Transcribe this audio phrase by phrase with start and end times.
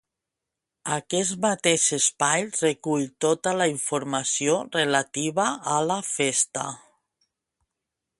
[0.93, 6.65] Aquest mateix espai recull tota la informació relativa a la festa